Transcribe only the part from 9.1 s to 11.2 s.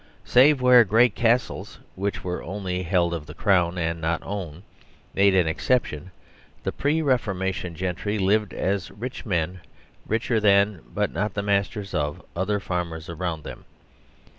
men richer than, but